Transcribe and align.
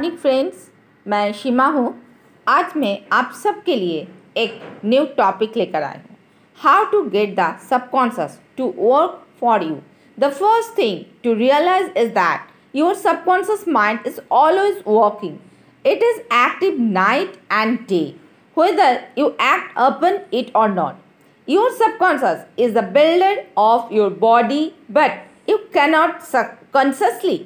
Morning 0.00 0.18
friends 0.18 0.60
मैं 1.06 1.32
शिमा 1.38 1.64
हूँ। 1.70 1.88
आज 2.46 2.76
मैं 2.76 2.96
आप 3.12 3.32
सबके 3.42 3.74
लिए 3.76 4.06
एक 4.36 4.60
न्यू 4.84 5.04
टॉपिक 5.16 5.56
लेकर 5.56 5.82
आई 5.82 5.96
हूँ। 5.96 6.16
How 6.58 6.84
to 6.92 7.02
get 7.14 7.34
the 7.38 7.48
subconscious 7.70 8.38
to 8.58 8.72
work 8.78 9.20
for 9.40 9.62
you 9.62 9.76
the 10.18 10.30
first 10.30 10.78
thing 10.78 11.04
to 11.24 11.34
realise 11.34 11.90
is 11.98 12.08
that 12.14 12.76
your 12.76 12.94
subconscious 12.94 13.64
mind 13.68 14.06
is 14.06 14.20
always 14.32 14.82
working 14.86 15.36
it 15.84 16.02
is 16.04 16.20
active 16.38 16.80
night 16.80 17.36
and 17.52 17.78
day 17.88 18.02
whether 18.56 19.00
you 19.18 19.28
act 19.28 19.78
upon 19.90 20.18
it 20.32 20.56
or 20.56 20.74
not 20.74 21.50
your 21.50 21.70
subconscious 21.74 22.44
is 22.58 22.74
the 22.78 22.88
builder 22.98 23.44
of 23.68 23.94
your 23.94 24.18
body 24.20 24.64
but 24.92 25.22
you 25.50 25.58
cannot 25.74 26.18
consciously 26.72 27.38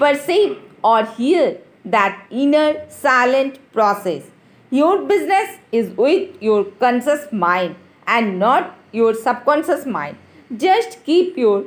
perceive 0.00 0.60
or 0.84 1.14
hear 1.18 1.58
that 1.84 2.26
inner 2.30 2.88
silent 2.88 3.58
process. 3.72 4.22
Your 4.70 5.02
business 5.02 5.58
is 5.72 5.90
with 5.96 6.40
your 6.40 6.64
conscious 6.64 7.32
mind 7.32 7.76
and 8.06 8.38
not 8.38 8.76
your 8.92 9.14
subconscious 9.14 9.86
mind. 9.86 10.16
Just 10.56 11.02
keep 11.04 11.36
your 11.36 11.64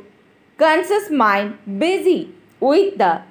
conscious 0.58 1.10
mind 1.10 1.58
busy 1.80 2.34
with 2.60 2.98
the 2.98 3.24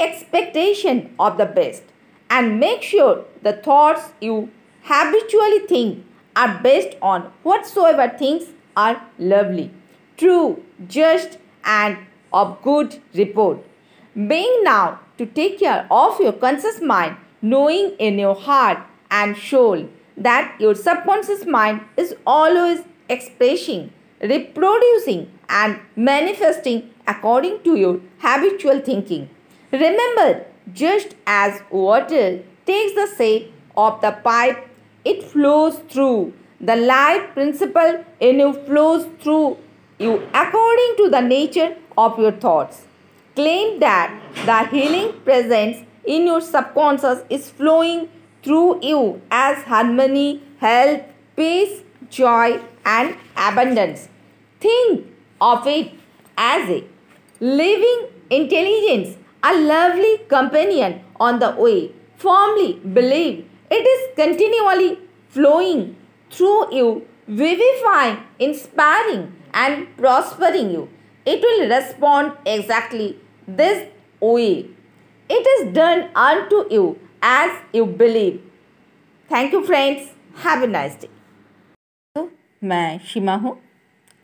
expectation 0.00 1.14
of 1.18 1.38
the 1.38 1.46
best 1.46 1.82
and 2.30 2.58
make 2.58 2.82
sure 2.82 3.24
the 3.42 3.52
thoughts 3.52 4.12
you 4.20 4.50
habitually 4.82 5.60
think 5.66 6.04
are 6.34 6.58
based 6.62 6.96
on 7.02 7.30
whatsoever 7.42 8.08
things 8.18 8.44
are 8.76 9.02
lovely, 9.18 9.70
true, 10.16 10.62
just, 10.88 11.38
and 11.64 11.98
of 12.32 12.60
good 12.62 13.00
report. 13.14 13.58
Being 14.14 14.62
now 14.62 15.00
to 15.16 15.24
take 15.24 15.60
care 15.60 15.86
of 15.90 16.20
your 16.20 16.32
conscious 16.34 16.82
mind, 16.82 17.16
knowing 17.40 17.92
in 17.98 18.18
your 18.18 18.34
heart 18.34 18.78
and 19.10 19.34
soul 19.34 19.88
that 20.18 20.54
your 20.60 20.74
subconscious 20.74 21.46
mind 21.46 21.80
is 21.96 22.14
always 22.26 22.82
expressing, 23.08 23.90
reproducing, 24.20 25.32
and 25.48 25.80
manifesting 25.96 26.90
according 27.06 27.62
to 27.62 27.76
your 27.76 28.00
habitual 28.18 28.80
thinking. 28.80 29.30
Remember, 29.72 30.44
just 30.74 31.14
as 31.26 31.62
water 31.70 32.42
takes 32.66 32.94
the 32.94 33.08
shape 33.16 33.50
of 33.78 33.98
the 34.02 34.10
pipe 34.10 34.68
it 35.06 35.22
flows 35.22 35.78
through, 35.88 36.34
the 36.60 36.76
life 36.76 37.32
principle 37.32 38.04
in 38.20 38.40
you 38.40 38.52
flows 38.52 39.06
through 39.20 39.56
you 39.98 40.22
according 40.34 40.96
to 40.98 41.08
the 41.10 41.20
nature 41.20 41.76
of 41.96 42.18
your 42.18 42.32
thoughts. 42.32 42.82
Claim 43.34 43.80
that 43.80 44.20
the 44.46 44.58
healing 44.68 45.12
presence 45.24 45.78
in 46.04 46.26
your 46.26 46.40
subconscious 46.40 47.22
is 47.30 47.48
flowing 47.48 48.08
through 48.42 48.80
you 48.82 49.22
as 49.30 49.62
harmony, 49.64 50.42
health, 50.58 51.02
peace, 51.34 51.82
joy, 52.10 52.60
and 52.84 53.16
abundance. 53.36 54.08
Think 54.60 55.06
of 55.40 55.66
it 55.66 55.92
as 56.36 56.68
a 56.68 56.84
living 57.40 58.08
intelligence, 58.28 59.16
a 59.42 59.54
lovely 59.58 60.18
companion 60.28 61.00
on 61.18 61.38
the 61.38 61.52
way. 61.52 61.92
Firmly 62.16 62.74
believe 62.92 63.48
it 63.70 63.86
is 63.94 64.14
continually 64.14 64.98
flowing 65.28 65.96
through 66.30 66.74
you, 66.74 67.06
vivifying, 67.26 68.18
inspiring, 68.38 69.32
and 69.54 69.86
prospering 69.96 70.70
you. 70.70 70.88
It 71.26 71.40
will 71.40 71.68
respond 71.68 72.32
exactly 72.44 73.16
this 73.46 73.88
way. 74.20 74.66
It 75.30 75.46
is 75.54 75.72
done 75.72 76.08
unto 76.14 76.64
you 76.70 76.98
as 77.22 77.50
you 77.72 77.86
believe. 77.86 78.40
Thank 79.30 79.52
you, 79.52 79.64
friends. 79.64 80.08
Have 80.44 80.62
a 80.62 80.66
nice 80.66 80.96
day. 80.96 81.10
तो 82.16 82.28
मैं 82.64 82.98
शिमा 83.08 83.34
हूँ 83.42 83.56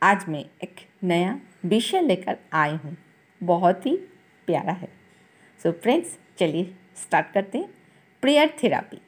आज 0.03 0.25
मैं 0.29 0.45
एक 0.63 0.81
नया 1.05 1.39
विषय 1.67 2.01
लेकर 2.01 2.37
आई 2.55 2.75
हूँ 2.85 2.97
बहुत 3.43 3.87
ही 3.87 3.97
प्यारा 4.47 4.73
है 4.73 4.89
सो 5.63 5.73
फ्रेंड्स 5.83 6.19
चलिए 6.39 6.75
स्टार्ट 7.03 7.33
करते 7.35 7.59
हैं 7.59 7.69
prayer 8.23 8.57
therapy 8.63 9.01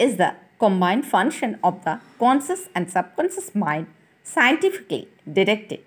is 0.00 0.16
the 0.16 0.34
combined 0.58 1.06
function 1.06 1.58
of 1.62 1.82
the 1.84 1.98
conscious 2.18 2.68
and 2.74 2.90
subconscious 2.90 3.54
mind 3.54 3.86
scientifically 4.24 5.08
directed. 5.38 5.80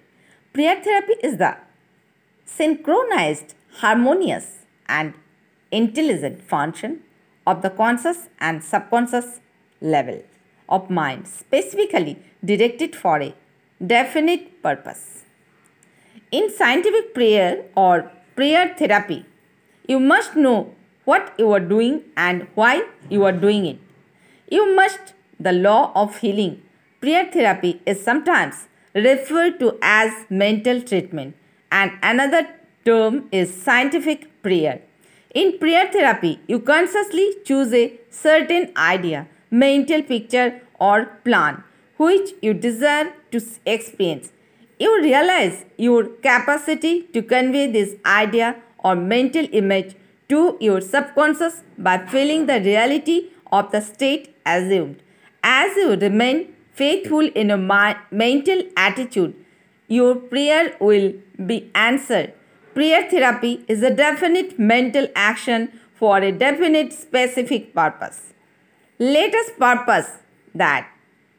Prayer 0.54 0.82
therapy 0.84 1.14
is 1.22 1.38
the 1.38 1.56
synchronized, 2.46 3.54
harmonious, 3.80 4.66
and 4.88 5.14
intelligent 5.72 6.42
function 6.42 7.02
of 7.46 7.62
the 7.62 7.70
conscious 7.70 8.30
and 8.40 8.64
subconscious 8.64 9.40
level 9.82 10.24
of 10.68 10.90
mind, 10.90 11.28
specifically 11.28 12.18
directed 12.44 12.96
for 12.96 13.22
a 13.22 13.34
definite 13.86 14.62
purpose. 14.64 15.26
In 16.32 16.50
scientific 16.50 17.14
prayer 17.14 17.66
or 17.76 18.12
prayer 18.36 18.76
therapy, 18.78 19.26
you 19.88 20.00
must 20.00 20.36
know 20.36 20.74
what 21.06 21.34
you 21.38 21.52
are 21.52 21.66
doing 21.76 22.04
and 22.18 22.48
why 22.56 22.86
you 23.10 23.24
are 23.24 23.32
doing 23.32 23.66
it. 23.66 23.80
You 24.50 24.76
must, 24.76 25.14
the 25.40 25.52
law 25.52 25.92
of 25.96 26.18
healing. 26.18 26.64
Prayer 27.00 27.30
therapy 27.32 27.82
is 27.86 28.04
sometimes 28.04 28.68
referred 29.06 29.60
to 29.60 29.78
as 29.82 30.12
mental 30.30 30.82
treatment, 30.82 31.36
and 31.72 31.92
another 32.02 32.48
term 32.86 33.28
is 33.32 33.54
scientific 33.54 34.28
prayer. 34.42 34.82
In 35.34 35.58
prayer 35.60 35.92
therapy, 35.92 36.40
you 36.48 36.60
consciously 36.60 37.36
choose 37.46 37.74
a 37.74 38.00
certain 38.10 38.72
idea, 38.76 39.28
mental 39.52 40.02
picture, 40.02 40.62
or 40.80 41.06
plan 41.24 41.64
which 41.98 42.32
you 42.42 42.54
desire 42.54 43.14
to 43.32 43.42
experience. 43.66 44.32
You 44.80 45.02
realize 45.02 45.66
your 45.78 46.06
capacity 46.06 47.04
to 47.14 47.22
convey 47.24 47.72
this 47.72 47.96
idea 48.06 48.56
or 48.84 48.96
mental 48.96 49.48
image 49.52 49.96
to 50.30 50.58
your 50.60 50.82
subconscious 50.82 51.64
by 51.78 52.06
feeling 52.06 52.46
the 52.46 52.60
reality 52.62 53.30
of 53.52 53.72
the 53.72 53.82
state 53.82 54.36
assumed. 54.46 55.02
As 55.44 55.76
you 55.76 55.96
remain 55.96 56.54
faithful 56.82 57.30
in 57.42 57.48
mi- 57.68 58.02
mental 58.12 58.64
attitude, 58.76 59.34
your 59.88 60.16
prayer 60.16 60.76
will 60.80 61.14
be 61.46 61.72
answered. 61.74 62.34
Prayer 62.74 63.10
therapy 63.10 63.66
is 63.68 63.82
a 63.82 63.90
definite 63.90 64.60
mental 64.60 65.08
action 65.16 65.70
for 66.00 66.18
a 66.20 66.32
definite 66.32 66.94
specific 66.94 67.74
purpose. 67.74 68.20
Let 69.00 69.34
us 69.34 69.50
purpose 69.58 70.10
that 70.54 70.88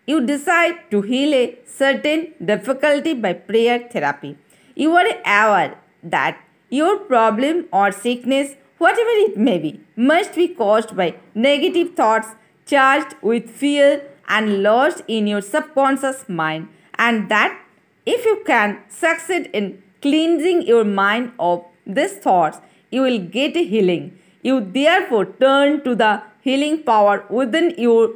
you 0.06 0.20
decide 0.26 0.76
to 0.90 1.02
heal 1.02 1.34
a 1.34 1.58
certain 1.66 2.32
difficulty 2.44 3.14
by 3.14 3.32
prayer 3.34 3.78
therapy. 3.92 4.36
You 4.74 4.96
are 4.96 5.06
aware 5.24 5.78
that 6.02 6.40
your 6.70 6.98
problem 6.98 7.66
or 7.72 7.92
sickness, 7.92 8.54
whatever 8.78 9.16
it 9.26 9.36
may 9.36 9.58
be, 9.58 9.80
must 9.96 10.34
be 10.34 10.48
caused 10.48 10.96
by 10.96 11.14
negative 11.34 11.94
thoughts 11.94 12.28
charged 12.66 13.14
with 13.22 13.50
fear 13.50 14.02
and 14.28 14.62
lodged 14.62 15.02
in 15.08 15.26
your 15.26 15.40
subconscious 15.40 16.28
mind, 16.28 16.68
and 16.98 17.28
that 17.30 17.58
if 18.06 18.24
you 18.24 18.42
can 18.46 18.78
succeed 18.88 19.50
in 19.52 19.82
cleansing 20.02 20.62
your 20.62 20.84
mind 20.84 21.32
of 21.38 21.64
these 21.86 22.16
thoughts, 22.18 22.58
you 22.90 23.02
will 23.02 23.18
get 23.18 23.56
healing. 23.56 24.18
You 24.42 24.60
therefore 24.60 25.26
turn 25.26 25.82
to 25.84 25.94
the 25.94 26.22
healing 26.40 26.82
power 26.82 27.24
within 27.28 27.74
your 27.76 28.12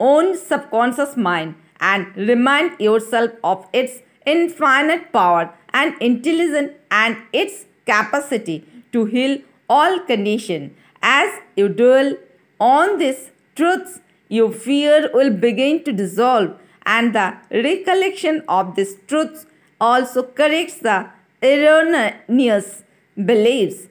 own 0.00 0.36
subconscious 0.36 1.16
mind 1.16 1.54
and 1.80 2.16
remind 2.16 2.80
yourself 2.80 3.30
of 3.44 3.66
its 3.72 4.00
infinite 4.24 5.12
power 5.12 5.52
and 5.72 5.94
intelligence 6.00 6.72
and 6.90 7.16
its 7.32 7.66
capacity 7.84 8.64
to 8.92 9.04
heal 9.04 9.38
all 9.68 10.00
conditions. 10.00 10.72
As 11.02 11.30
you 11.56 11.68
dwell 11.68 12.16
on 12.58 12.98
these 12.98 13.30
truths, 13.54 14.00
your 14.28 14.52
fear 14.52 15.10
will 15.12 15.30
begin 15.30 15.84
to 15.84 15.92
dissolve, 15.92 16.58
and 16.84 17.14
the 17.14 17.36
recollection 17.50 18.42
of 18.48 18.76
these 18.76 18.96
truths 19.06 19.46
also 19.80 20.22
corrects 20.22 20.78
the 20.78 21.08
erroneous 21.42 22.82
beliefs. 23.24 23.88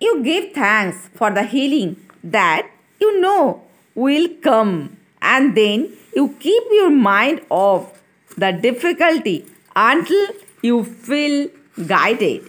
You 0.00 0.22
give 0.22 0.52
thanks 0.52 1.08
for 1.14 1.30
the 1.30 1.44
healing 1.44 1.96
that 2.24 2.70
you 3.00 3.20
know 3.20 3.62
will 3.94 4.28
come, 4.42 4.96
and 5.20 5.56
then 5.56 5.92
you 6.14 6.36
keep 6.40 6.62
your 6.70 6.90
mind 6.90 7.42
off 7.50 8.00
the 8.36 8.52
difficulty 8.52 9.46
until 9.76 10.26
you 10.62 10.84
feel 10.84 11.48
guided. 11.86 12.48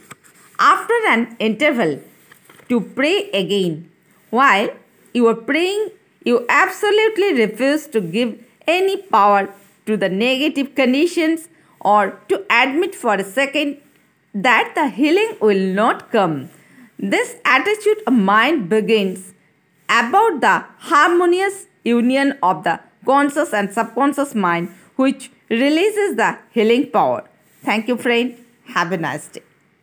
After 0.60 0.94
an 1.08 1.36
interval, 1.40 2.00
to 2.70 2.80
pray 2.80 3.30
again. 3.32 3.90
While 4.30 4.70
you 5.14 5.28
are 5.28 5.36
praying, 5.36 5.90
you 6.24 6.46
absolutely 6.50 7.34
refuse 7.34 7.88
to 7.88 8.02
give 8.02 8.44
any 8.68 8.98
power 8.98 9.54
to 9.86 9.98
the 9.98 10.10
negative 10.10 10.76
conditions 10.76 11.50
or 11.80 12.20
to 12.30 12.46
admit 12.50 12.94
for 12.96 13.16
a 13.16 13.24
second 13.24 13.78
that 14.34 14.74
the 14.76 14.88
healing 14.90 15.36
will 15.42 15.74
not 15.74 16.12
come. 16.12 16.50
This 17.00 17.36
attitude 17.44 18.02
of 18.06 18.14
mind 18.14 18.70
begins 18.70 19.34
about 19.90 20.42
the 20.42 20.64
harmonious 20.78 21.66
union 21.84 22.38
of 22.44 22.64
the 22.64 22.80
conscious 23.06 23.54
and 23.54 23.74
subconscious 23.74 24.36
mind 24.36 24.70
which 24.96 25.32
releases 25.50 26.16
the 26.16 26.38
healing 26.52 26.90
power. 26.92 27.28
Thank 27.64 27.88
you 27.88 27.98
friend. 27.98 28.38
Have 28.68 28.92
a 28.92 28.98
nice 28.98 29.28
day. 29.28 29.51